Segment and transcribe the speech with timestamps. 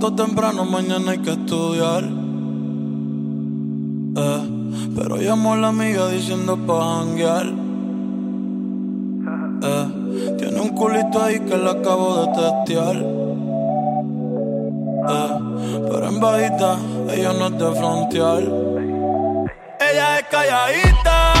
[0.00, 2.04] Acostó temprano, mañana hay que estudiar.
[4.16, 4.42] Eh,
[4.96, 7.46] pero llamó a la amiga diciendo pa' janguear.
[9.62, 9.86] Eh,
[10.38, 12.96] tiene un culito ahí que le acabo de testear.
[15.10, 15.32] Eh,
[15.90, 16.78] pero en bajita,
[17.12, 18.42] ella no es de frontear.
[19.80, 21.39] Ella es calladita,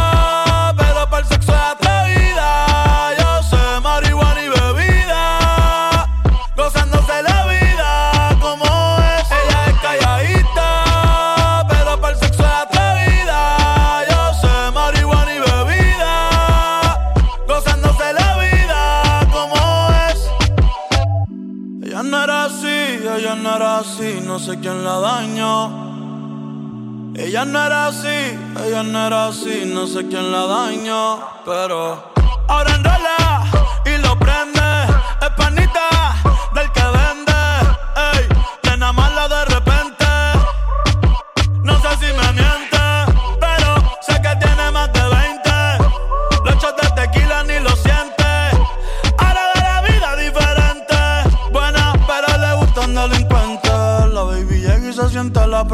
[22.20, 25.90] no era así, ella no era así, no sé quién la dañó.
[27.14, 32.12] Ella no era así, ella no era así, no sé quién la dañó, pero
[32.46, 33.46] ahora enrola
[33.86, 34.60] y lo prende,
[35.22, 35.30] es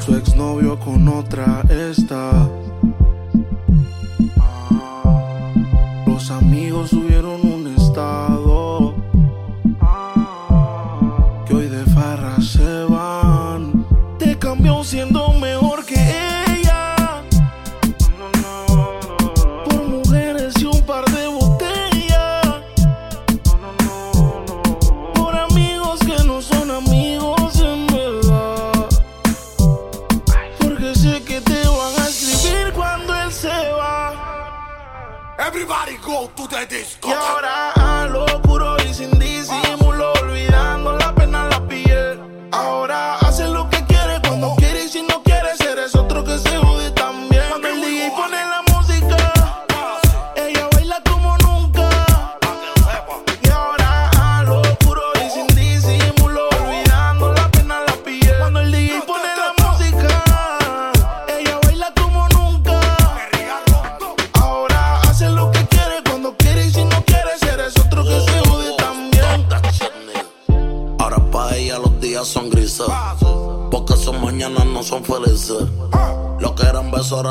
[0.00, 1.62] Su exnovio con otra
[35.48, 37.08] Everybody go to the disco.
[37.08, 38.47] Y ahora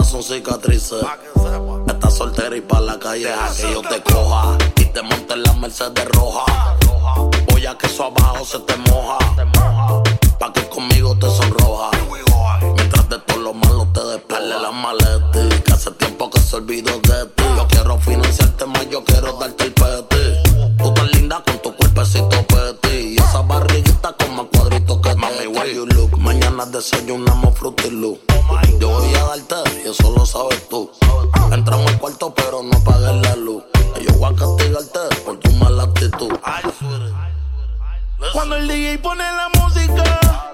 [0.04, 1.02] son cicatrices.
[1.88, 4.58] Estás soltera y pa' la calle deja que yo te coja.
[4.76, 6.76] Y te monte en la Mercedes roja.
[7.50, 9.18] Voy a que eso abajo se te moja.
[10.40, 11.92] Pa' que conmigo te sonroja.
[12.76, 15.64] Mientras de todo lo malo te despele la maleta.
[15.64, 17.44] Que hace tiempo que se olvidó de ti.
[17.56, 20.17] Yo quiero financiarte más, yo quiero darte el peti.
[26.78, 28.20] Desayunamos Fruity Loop.
[28.80, 30.92] Yo voy a darte y eso lo sabes tú.
[31.52, 33.64] Entramos al cuarto pero no apagues la luz.
[34.00, 36.32] Yo voy a castigarte por tu mala actitud.
[38.32, 40.54] Cuando el DJ pone la música,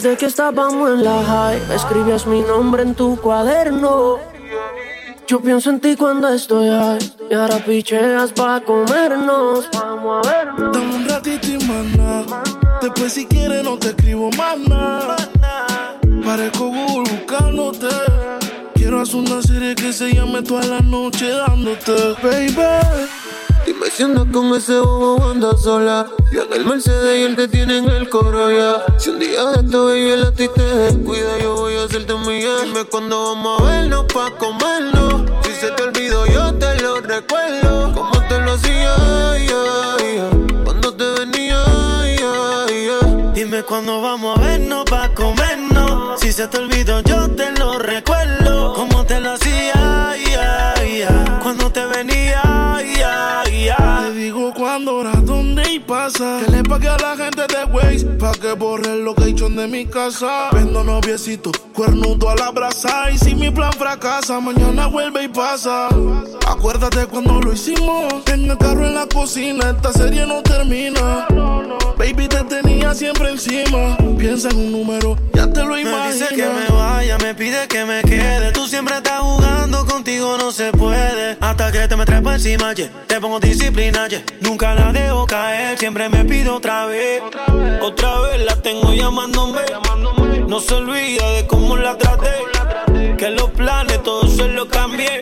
[0.00, 4.20] Desde que estábamos en la high, escribías mi nombre en tu cuaderno.
[5.26, 9.68] Yo pienso en ti cuando estoy high, y ahora picheas pa' comernos.
[9.72, 10.72] Vamos a vernos.
[10.72, 11.58] Dame un ratito y
[11.96, 12.44] nada.
[12.80, 15.16] Después si quieres no te escribo más nada.
[16.24, 17.88] Parezco Google buscándote.
[18.76, 23.08] Quiero hacer una serie que se llame toda la noche dándote, baby.
[23.68, 26.06] Dime si andas con ese bobo anda sola.
[26.32, 28.82] Yo en el Mercedes y él te tiene en el coro ya.
[28.98, 32.06] Si un día de esto baby el a ti te descuida, yo voy a hacer
[32.06, 32.64] decirte un millón.
[32.64, 35.30] Dime cuándo vamos a vernos pa' comernos.
[35.42, 37.92] Si se te olvidó, yo te lo recuerdo.
[37.92, 38.96] Como te lo hacía,
[40.64, 41.62] cuando te venía,
[43.34, 46.18] Dime cuándo vamos a vernos pa' comernos.
[46.20, 48.72] Si se te olvidó, yo te lo recuerdo.
[48.72, 49.77] Como te lo hacía,
[55.88, 56.40] pasa.
[56.44, 59.86] Que le pague a la gente de Waze pa' que borre el location de mi
[59.86, 60.50] casa.
[60.52, 63.10] Vendo noviecito, cuernudo a la brasa.
[63.10, 65.88] Y si mi plan fracasa, mañana vuelve y pasa.
[66.46, 68.12] Acuérdate cuando lo hicimos.
[68.26, 71.26] En el carro, en la cocina, esta serie no termina.
[71.96, 73.96] Baby, te tenía siempre encima.
[74.18, 76.06] Piensa en un número, ya te lo imaginas.
[76.06, 76.77] Me dice que me
[77.28, 78.52] me pide que me quede.
[78.52, 81.36] Tú siempre estás jugando, contigo no se puede.
[81.40, 82.88] Hasta que te me trepo encima, yeah.
[83.06, 84.22] te pongo disciplina, yeah.
[84.40, 87.22] Nunca la dejo caer, siempre me pido otra vez.
[87.82, 89.60] Otra vez, la tengo llamándome.
[90.46, 92.32] No se olvida de cómo la traté.
[93.18, 95.20] Que los planes, todo se lo cambié.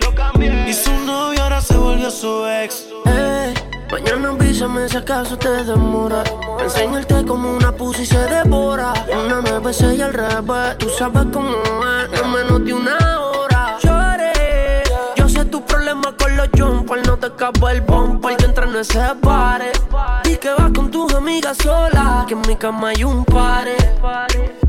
[0.69, 2.87] Y su novio ahora se volvió su ex.
[3.07, 3.55] Eh,
[3.91, 6.23] mañana avísame si acaso te demora.
[6.61, 8.93] Enseñarte como una pussy se devora.
[9.13, 10.79] Una besé y al revés.
[10.79, 13.79] Tú sabes cómo es, no menos de una hora.
[13.83, 14.83] Lloré.
[15.17, 17.07] Yo sé tu problema con los jumpers.
[17.07, 18.37] No te acabo el bumper.
[18.39, 19.73] Yo entro en ese pare.
[20.25, 22.27] Y que vas con tus amigas solas.
[22.27, 23.77] Que en mi cama hay un pare.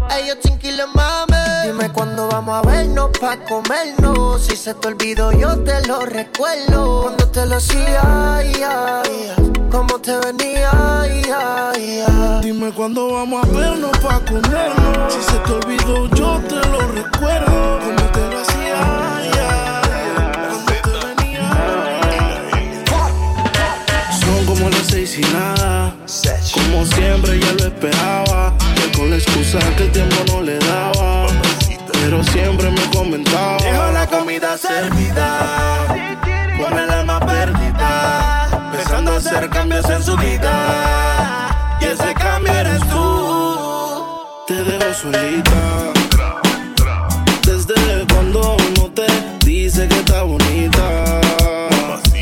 [0.09, 1.26] Ey, yo chinquile mame.
[1.67, 4.41] Dime cuándo vamos a vernos pa' comernos.
[4.41, 7.01] Si se te olvidó, yo te lo recuerdo.
[7.01, 9.35] Cuando te lo hacía, ya, ya.
[9.69, 10.71] Cómo te venía,
[11.27, 12.39] ya.
[12.41, 14.86] Dime cuándo vamos a vernos pa' comernos.
[39.37, 41.77] Hacer cambios en su vida.
[41.79, 44.03] Y ese cambio eres tú.
[44.47, 45.93] Te dejo solita.
[47.43, 49.07] Desde cuando uno te
[49.45, 51.21] dice que está bonita.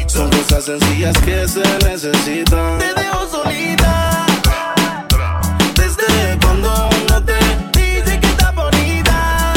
[0.08, 2.80] Son cosas sencillas que se necesitan.
[2.80, 4.26] Te dejo solita.
[5.76, 7.38] Desde cuando uno te
[7.80, 9.54] dice que está bonita.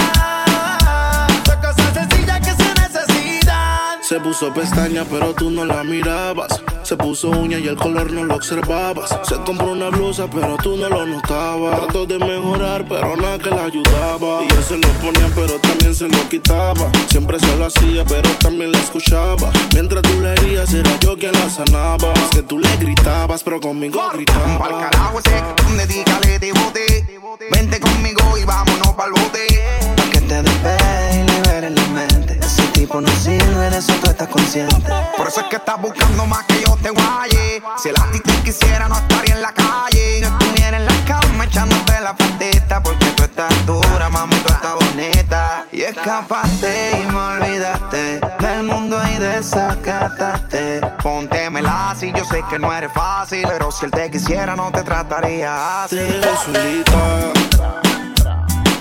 [1.45, 4.03] Son cosas sencillas que se necesitan.
[4.03, 6.63] Se puso pestaña, pero tú no la mirabas.
[6.89, 9.11] Se puso uña y el color no lo observabas.
[9.29, 11.83] Se compró una blusa, pero tú no lo notabas.
[11.83, 14.43] Trató de mejorar, pero nada que la ayudaba.
[14.43, 16.91] Y él se lo ponía, pero también se lo quitaba.
[17.11, 19.53] Siempre se lo hacía, pero también la escuchaba.
[19.75, 22.11] Mientras tú le herías, era yo quien la sanaba.
[22.15, 24.89] Es que tú le gritabas, pero conmigo Pa'l gritaba.
[24.89, 25.45] carajo ese,
[25.77, 27.21] dedícale de bote.
[27.53, 29.98] Vente conmigo y vámonos pa'l bote.
[30.29, 32.39] Te despegue y liberes la mente.
[32.39, 34.93] Ese tipo no sirve, de eso tú estás consciente.
[35.17, 37.63] Por eso es que estás buscando más que yo te guaye.
[37.79, 40.21] Si el ti te quisiera, no estaría en la calle.
[40.21, 42.83] Yo estuviera en la cama echándote la patita.
[42.83, 45.65] Porque tú estás dura, mami, tú estás bonita.
[45.73, 50.83] Y escapaste y me olvidaste del mundo y desacataste.
[51.03, 53.47] Póntemela si yo sé que no eres fácil.
[53.49, 55.97] Pero si él te quisiera, no te trataría así.
[55.97, 57.88] Te solita.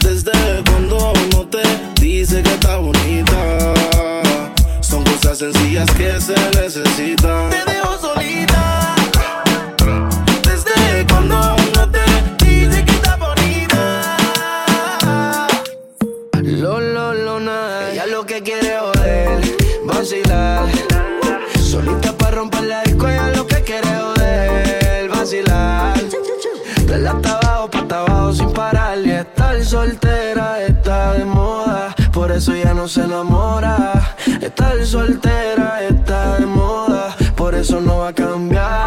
[0.07, 0.31] Desde
[0.69, 1.61] cuando uno te
[1.99, 3.73] dice que está bonita.
[4.79, 7.49] Son cosas sencillas que se necesitan.
[7.49, 8.76] Te dejo solita.
[32.87, 34.15] Se enamora.
[34.41, 38.86] Estar soltera está de moda, por eso no va a cambiar.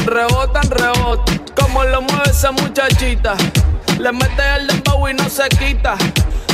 [0.00, 1.38] rebotan, rebotan, rebotan.
[1.54, 3.34] Como lo mueve esa muchachita.
[3.98, 5.96] Le mete el dembow y no se quita.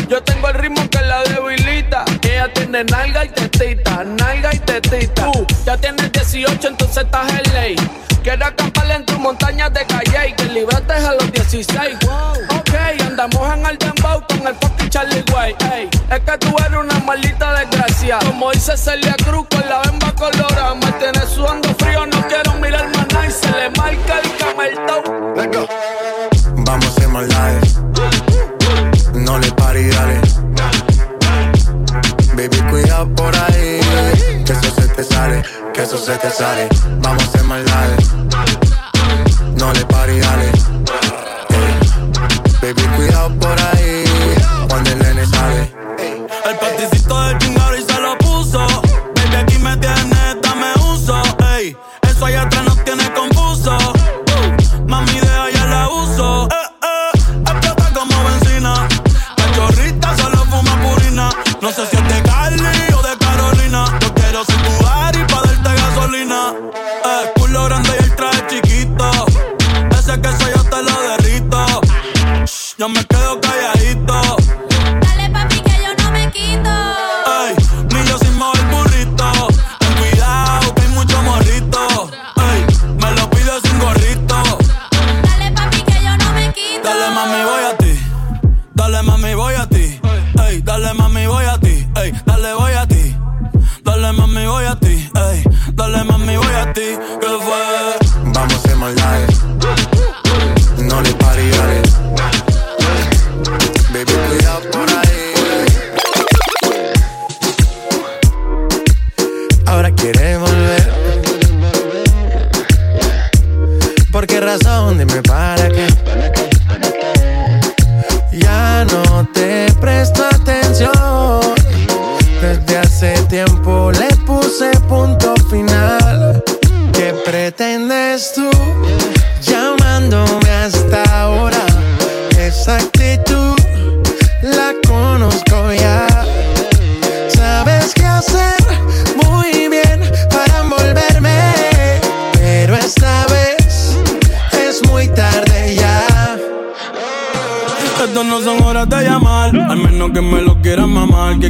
[0.08, 2.04] Yo tengo el ritmo que la debilita.
[2.22, 5.28] Ella tiene nalga y tetita, nalga y tetita.
[5.28, 7.76] Uh, ya tienes 18, entonces estás en ley.
[8.22, 11.98] Quiero acamparle en tus montañas de calle y que libretes a los 16.
[12.00, 12.58] Wow.
[12.58, 12.74] Ok,
[13.06, 15.64] andamos en el dembow con el fucking Charlie White.
[15.74, 18.18] Ey, es que tú eres una maldita desgracia.
[18.18, 21.68] Como dice Celia Cruz con la bemba colorada, me tienes sudando
[29.14, 30.20] No le pari, dale.
[32.36, 33.80] Baby, cuidado por ahí.
[34.46, 35.42] Que eso se te sale,
[35.74, 36.68] que eso se te sale.
[37.02, 37.62] Vamos a hacer más.
[39.56, 40.57] No le pari, dale.
[72.78, 73.77] No me quedo callado.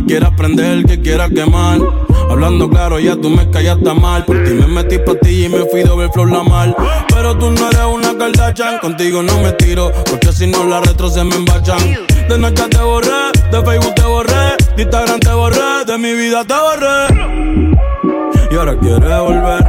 [0.08, 1.78] quiera prender, que quiera quemar.
[2.30, 4.24] Hablando claro, ya tú me callaste mal.
[4.24, 6.74] Por ti me metí pa' ti y me fui de ver flor la mal.
[7.14, 11.10] Pero tú no eres una Kardashian, contigo no me tiro, porque si no la retro
[11.10, 11.78] se me embachan.
[12.28, 16.42] De noche te borré, de Facebook te borré, de Instagram te borré, de mi vida
[16.44, 16.96] te borré.
[18.50, 19.66] Y ahora quieres volver,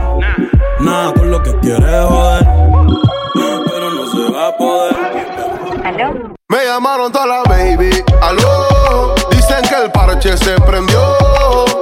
[0.80, 2.48] nada con lo que quieres joder.
[3.66, 4.96] Pero no se va a poder.
[5.84, 6.34] ¿Aló?
[6.48, 7.90] Me llamaron toda la baby,
[8.22, 9.19] aló.
[9.50, 11.16] Dicen que el parche se prendió,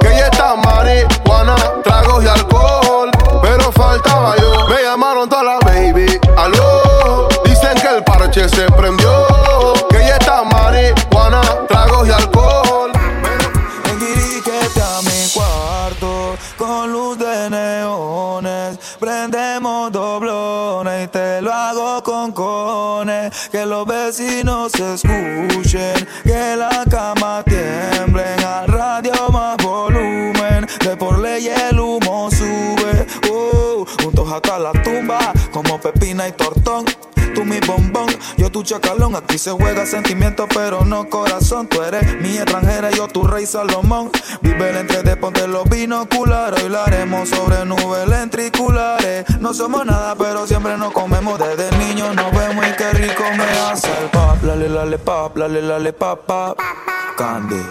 [0.00, 3.10] que ella está marihuana, tragos y alcohol,
[3.42, 4.68] pero faltaba yo.
[4.68, 5.28] Me llamaron
[39.38, 41.68] Se juega sentimiento, pero no corazón.
[41.68, 44.10] Tú eres mi extranjera, yo tu rey Salomón.
[44.42, 46.64] Vive el entre ponte los binoculares.
[46.64, 49.24] Hoy haremos sobre nubes lentriculares.
[49.38, 51.38] No somos nada, pero siempre nos comemos.
[51.38, 54.42] Desde niño nos vemos y qué rico me hace el pop.
[54.42, 56.58] Lale, lale, pop, lale, lale, pop, pop.
[57.16, 57.62] Candy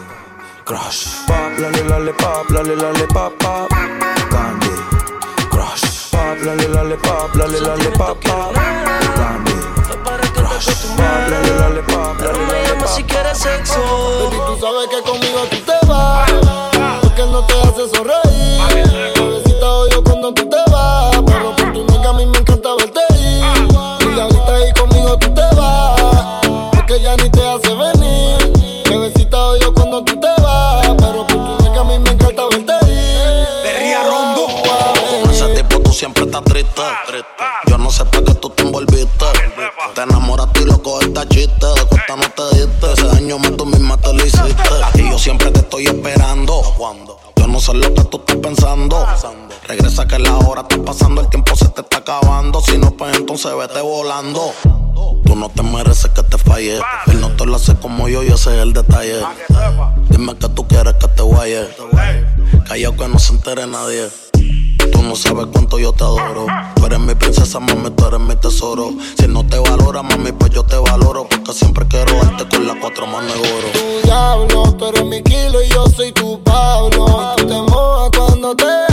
[0.63, 1.25] Crush.
[1.27, 3.69] Pop, lale, lale, pop, lale, pop, pop.
[4.29, 4.71] Candy
[5.49, 6.11] Crush.
[6.11, 8.76] Pop, lale, lale, pop, lale, lale, pop, pop.
[13.37, 13.79] Sexo.
[14.29, 15.66] Baby, tú sabes que conmigo tú
[49.67, 52.61] Regresa que la hora está pasando, el tiempo se te está acabando.
[52.61, 54.53] Si no, pues entonces vete volando.
[55.25, 56.79] Tú no te mereces que te falle.
[57.07, 59.21] Él no te lo hace como yo y ese es el detalle.
[60.09, 61.67] Dime que tú quieres que te guaye.
[62.67, 64.09] Callao que no se entere nadie.
[64.91, 66.45] Tú no sabes cuánto yo te adoro.
[66.75, 68.91] Tú eres mi princesa, mami, tú eres mi tesoro.
[69.19, 71.27] Si no te valora, mami, pues yo te valoro.
[71.29, 73.67] Porque siempre quiero darte con las cuatro manos de oro.
[73.73, 77.33] tu diablo, tú eres mi kilo y yo soy tu Pablo.
[77.37, 78.86] Y tú te mojas cuando te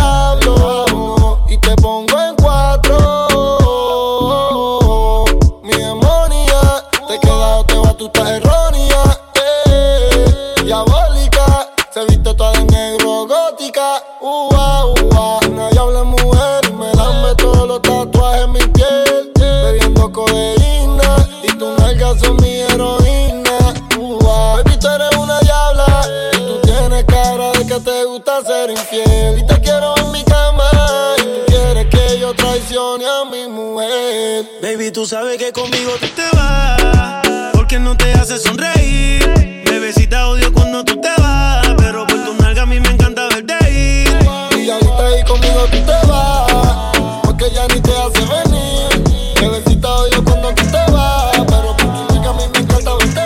[35.04, 37.50] tú sabes que conmigo tú te vas.
[37.52, 39.62] Porque no te hace sonreír.
[39.66, 41.74] Bebecita odio cuando tú te vas.
[41.76, 44.08] Pero por tu nalga a mí me encanta verte ir.
[44.58, 48.88] Y ahorita ahí conmigo tú te vas, porque ya ni te hace venir.
[49.42, 53.20] Bebecita odio cuando tú te vas, pero por tu nega a mí me encanta verte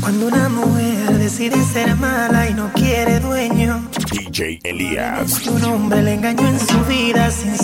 [0.00, 5.46] Cuando una mujer decide ser mala y no quiere dueño, DJ Elías.
[5.46, 7.54] un hombre le engañó en su vida sin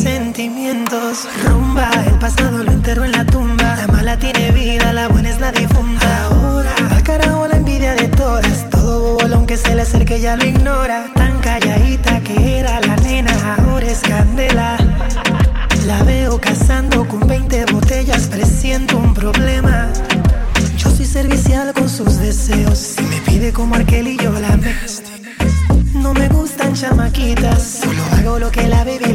[0.68, 3.74] Rumba, el pasado lo enterró en la tumba.
[3.76, 6.24] La mala tiene vida, la buena es la difunta.
[6.24, 8.68] Ahora, al carajo la envidia de todas.
[8.68, 11.06] Todo bolón que se le acerque ya lo ignora.
[11.14, 14.76] Tan calladita que era la nena, ahora es candela.
[15.86, 19.88] La veo cazando con 20 botellas, presiento un problema.
[20.76, 22.78] Yo soy servicial con sus deseos.
[22.78, 24.74] Si me pide como Arkel y yo la me.
[25.94, 29.12] No me gustan chamaquitas, solo hago lo que la baby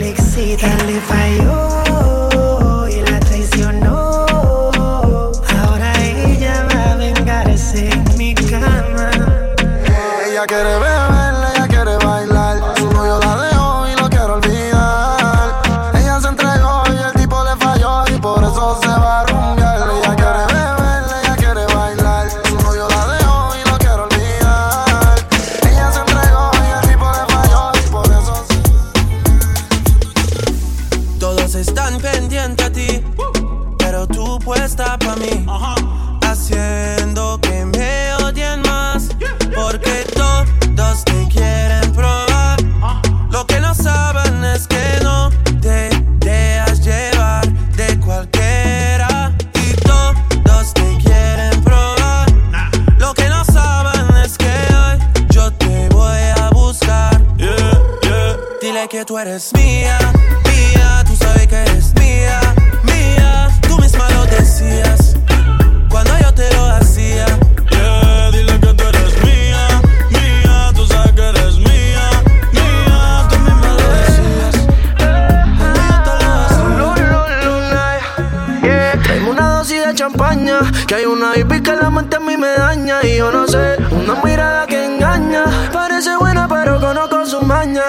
[80.88, 83.78] que hay una hippie que la mente a mí me daña y yo no sé,
[83.92, 85.44] una mirada que engaña.
[85.72, 87.84] Parece buena pero conozco su maña.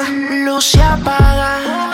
[0.45, 1.91] Luz se apaga,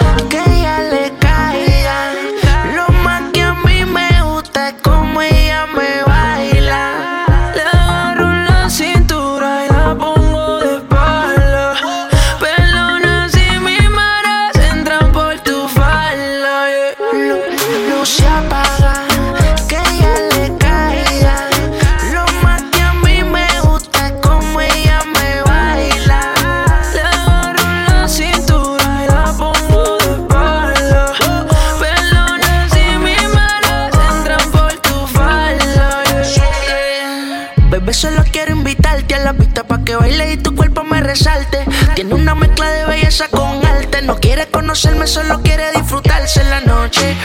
[44.70, 47.16] conocerme, solo quiere disfrutarse en la noche.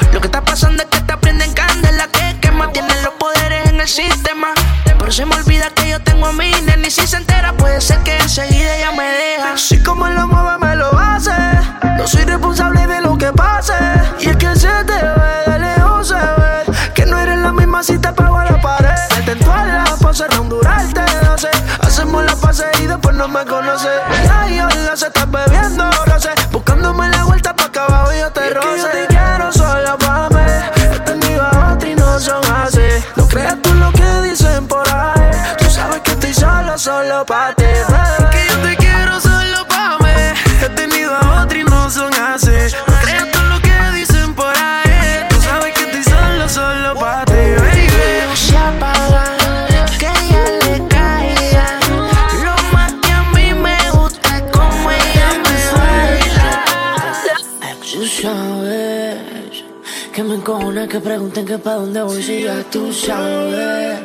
[57.96, 59.64] Tú sabes
[60.12, 64.02] que me encojona que pregunten que pa' dónde voy si ya tú sabes.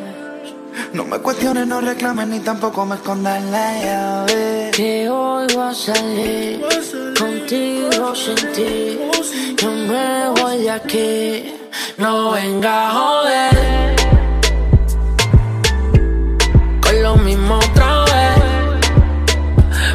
[0.92, 4.70] No me cuestiones, no reclames ni tampoco me escondas la llave.
[4.72, 6.64] Que hoy voy a salir
[7.18, 9.00] contigo sin ti.
[9.61, 11.55] Yo me voy de aquí.
[11.98, 13.96] No venga a joder.
[16.81, 18.81] Con lo mismo otra vez.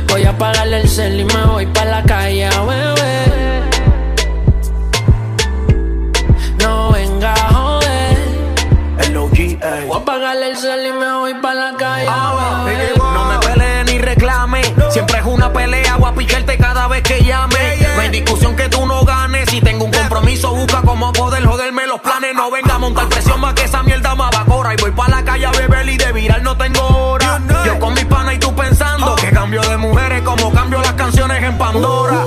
[0.10, 2.62] Voy a apagarle el cel y me voy pa' la calle a
[9.88, 12.98] Voy a apagarle el cel y me voy pa' la calle a beber.
[12.98, 14.62] No me pelee ni reclame.
[14.90, 17.78] Siempre es una pelea, voy a picharte cada vez que llame.
[17.96, 19.50] No hay discusión que tú no ganes.
[19.50, 22.36] Si tengo un compromiso, busca cómo poder joderme los planes.
[22.36, 24.74] No venga a montar presión más que esa mierda me evapora.
[24.74, 27.42] Y voy pa' la calle a beber y de viral no tengo hora.
[27.66, 31.42] Yo con mis panas y tú pensando que cambio de mujeres como cambio las canciones
[31.44, 32.25] en Pandora.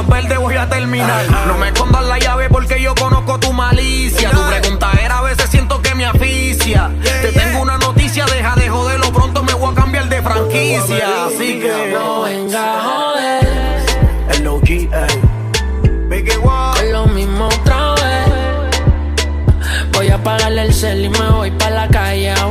[0.00, 1.24] Enanitos verdes voy a terminar.
[1.46, 4.30] No me escondas la llave porque yo conozco tu malicia.
[4.30, 6.90] Tu pregunta era a veces siento que me asfixia.
[7.02, 9.12] Te tengo una noticia, deja de joderlo.
[9.12, 11.26] Pronto me voy a cambiar de franquicia.
[11.26, 13.48] Así que no venga joder.
[14.30, 14.88] El OG,
[16.74, 18.80] Con lo mismo otra vez.
[19.92, 22.46] Voy a apagarle el cel y me voy pa' la calle a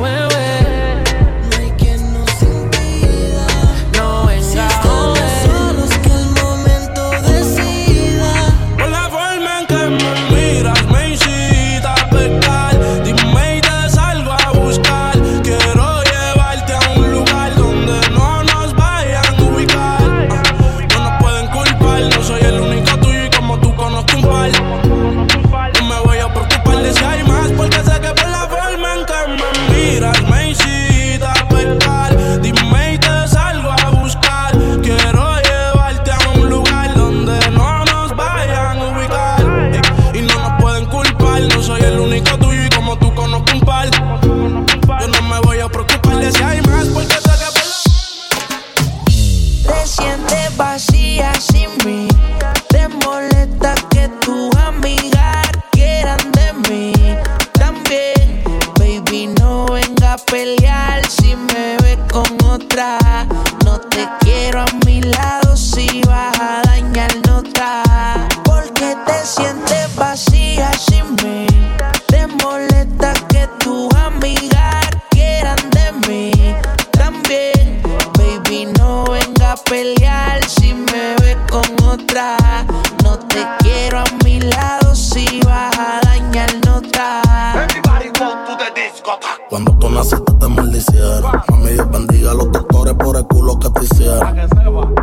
[89.50, 91.24] Cuando tú naciste te maldicieron.
[91.50, 94.38] Mami, Dios bendiga a los doctores por el culo que te hicieron.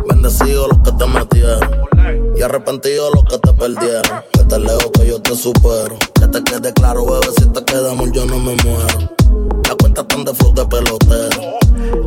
[0.07, 1.69] Bendecidos los que te metieron.
[2.37, 4.23] Y arrepentidos los que te perdieron.
[4.31, 5.97] Que te lejos que yo te supero.
[6.13, 9.11] Que te quede claro, bebé, si te quedamos yo no me muero.
[9.67, 11.41] La cuenta están de flow de pelotero.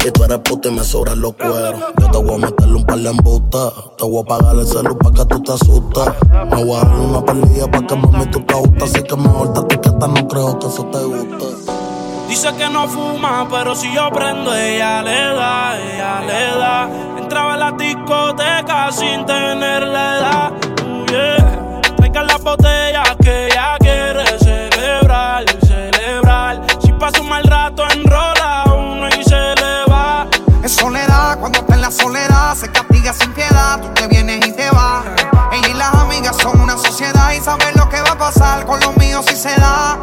[0.06, 1.78] Y tú eres puta y me sobran los cueros.
[2.00, 3.72] Yo te voy a meterle un par de embustas.
[3.98, 6.14] Te voy a pagar el celu pa' que tú te asustas.
[6.50, 8.94] Me voy a dar una perdida pa' que mami tú te gustas.
[8.94, 11.89] Así que mejor te etiqueta, no creo que eso te guste.
[12.30, 16.88] Dice que no fuma, pero si yo prendo, ella le da, ella le da.
[17.18, 20.52] Entraba a la discoteca sin tener la edad.
[20.86, 21.80] Uh, yeah.
[21.96, 26.62] Traigan las botellas que ella quiere celebrar, celebrar.
[26.80, 30.28] Si pasa un mal rato, enrola uno y se le va.
[30.62, 33.80] Es soledad, cuando está en la soledad, se castiga sin piedad.
[33.80, 35.04] Tú te vienes y te vas.
[35.50, 37.32] Ella y las amigas son una sociedad.
[37.32, 39.98] y saber lo que va a pasar con los míos si se da.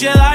[0.00, 0.29] Son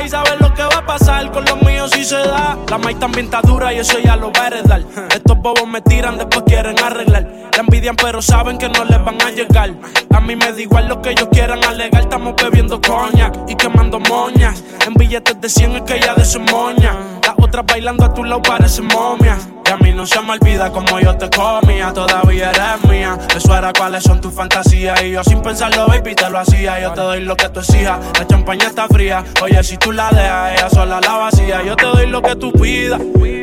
[2.70, 5.16] La maíz también está dura y eso ya lo va a.
[5.16, 7.28] Estos bobos me tiran, después quieren arreglar.
[7.52, 9.72] La envidian, pero saben que no les van a llegar.
[10.14, 12.02] A mí me da igual lo que ellos quieran alegar.
[12.02, 14.64] Estamos bebiendo coña y quemando moñas.
[14.86, 16.96] En billetes de 100 es que ella de moña.
[17.24, 19.38] Las otras bailando a tu lado parecen momia.
[19.68, 23.18] Y a mí no se me olvida como yo te comía, todavía eres mía.
[23.36, 25.02] Eso era cuáles son tus fantasías.
[25.02, 26.80] Y yo sin pensarlo, baby, te lo hacía.
[26.80, 28.00] Yo te doy lo que tú exijas.
[28.20, 29.24] La champaña está fría.
[29.42, 31.64] Oye, si tú la dejas, ella sola la vacía.
[31.64, 32.45] Yo te doy lo que tú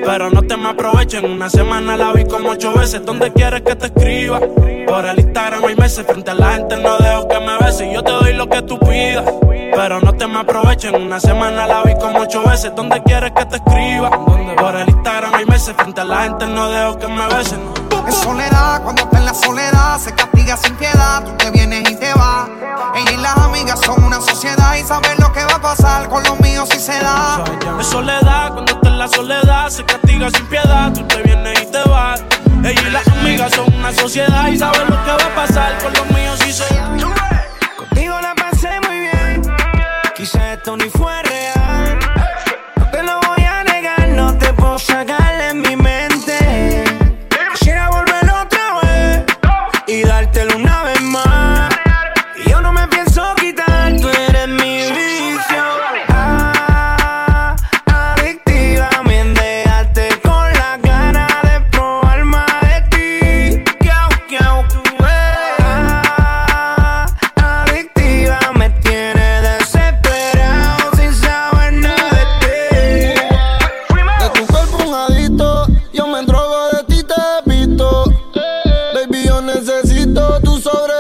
[0.05, 1.25] Pero no te me aprovechen.
[1.25, 3.05] Una semana la vi como ocho veces.
[3.05, 4.41] ¿Dónde quieres que te escriba?
[4.87, 6.05] Por el Instagram hay meses.
[6.07, 7.89] Frente a la gente no dejo que me beses.
[7.93, 9.25] Yo te doy lo que tú pidas.
[9.75, 10.95] Pero no te me aprovechen.
[10.95, 12.73] Una semana la vi como ocho veces.
[12.75, 14.11] ¿Dónde quieres que te escriba?
[14.57, 15.75] Por el Instagram hay meses.
[15.77, 17.61] Frente a la gente no dejo que me besen.
[18.09, 19.62] Es soledad, cuando está en la soledad,
[29.03, 30.93] la soledad, se castiga sin piedad.
[30.95, 32.23] Tú te vienes y te vas.
[32.63, 35.93] Ella y las amigas son una sociedad y saben lo que va a pasar con
[35.93, 36.12] los
[79.13, 80.92] Yo necesito tu sobredosis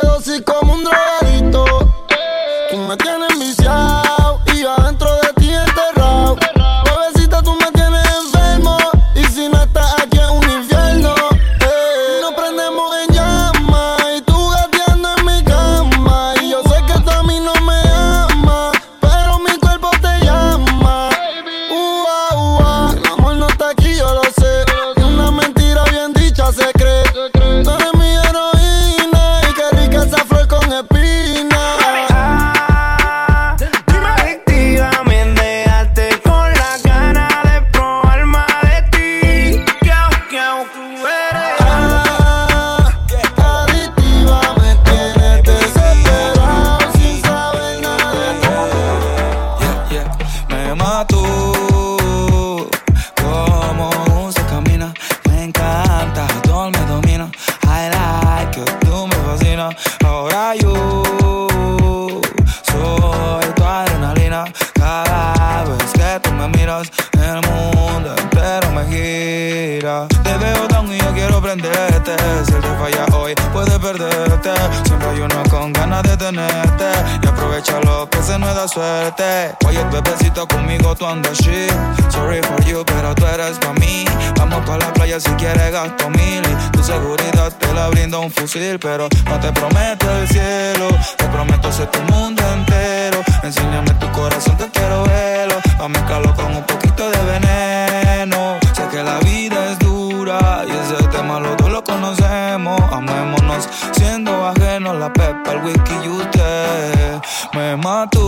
[78.73, 79.55] suerte.
[79.67, 81.73] Oye, bebecito, conmigo tú andas shit.
[82.11, 84.05] Sorry for you, pero tú eres pa' mí.
[84.37, 86.43] Vamos pa' la playa si quieres gasto mil.
[86.43, 88.79] Y tu seguridad te la brinda un fusil.
[88.79, 90.89] Pero no te prometo el cielo.
[91.17, 93.23] Te prometo ser tu mundo entero.
[93.43, 95.57] Enséñame tu corazón, te quiero verlo.
[95.79, 98.62] Pa' mezclarlo con un poquito de veneno.
[98.91, 102.79] Que la vida es dura y ese tema los dos lo conocemos.
[102.93, 107.21] Amémonos siendo ajenos la pepa, el whisky y usted
[107.55, 108.27] me mató.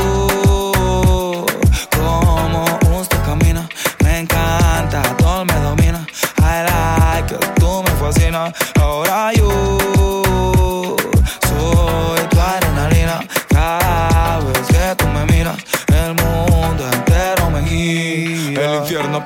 [1.91, 3.69] Como usted camina,
[4.03, 6.07] me encanta, todo me domina.
[6.39, 8.55] I like it, tú me fascinas.
[8.81, 9.74] Ahora yo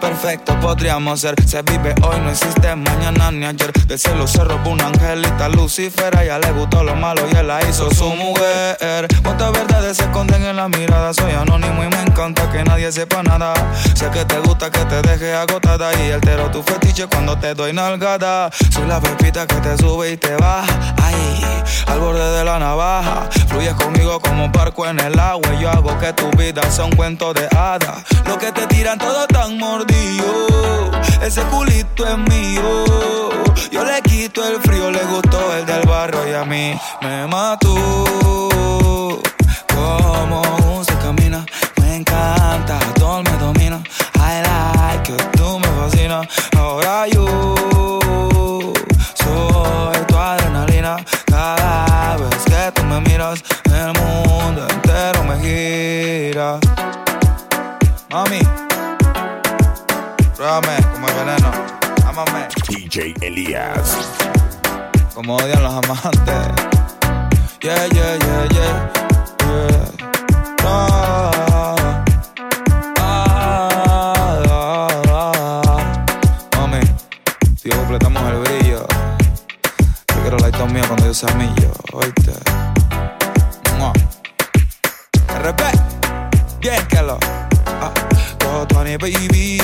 [0.09, 1.35] perfecto podríamos ser.
[1.47, 3.73] Se vive hoy, no existe mañana ni ayer.
[3.87, 6.16] Del cielo se robó una angelita Lucifer.
[6.16, 9.07] A ella le gustó lo malo y él la hizo su mujer.
[9.23, 11.12] Cuántas verdades se esconden en la mirada.
[11.12, 13.53] Soy anónimo y me encanta que nadie sepa nada.
[13.94, 15.90] Sé que te gusta que te deje agotada.
[16.03, 18.51] Y altero tu fetiche cuando te doy nalgada.
[18.71, 20.94] Soy la pepita que te sube y te baja.
[21.03, 23.29] Ay, al borde de la navaja.
[23.49, 25.55] Fluyes conmigo como un barco en el agua.
[25.55, 28.05] Y yo hago que tu vida sea un cuento de hadas.
[28.27, 29.97] Lo que te tiran todo tan mordido.
[31.28, 32.84] Ese culito es mío.
[33.70, 37.74] Yo le quito el frío, le gustó el del barro y a mí me mató.
[39.74, 41.44] Como se camina,
[41.82, 43.82] me encanta, todo me domina.
[44.16, 46.26] I like it, tú me fascinas.
[46.56, 47.58] Ahora yo
[65.28, 66.48] Como odian los amantes.
[67.60, 68.90] Yeah, yeah, yeah, yeah.
[69.44, 69.90] yeah.
[70.64, 71.76] Ah,
[72.96, 73.36] ah,
[74.48, 76.06] ah, ah.
[76.56, 76.80] Mami,
[77.60, 78.86] si completamos el brillo.
[80.14, 81.72] Yo quiero la mío cuando yo sea millo.
[81.92, 82.32] Oíste.
[85.42, 85.62] RP.
[86.60, 87.18] Bien que lo.
[87.66, 87.92] Ah,
[88.66, 89.58] Tony, baby.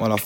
[0.00, 0.16] Como la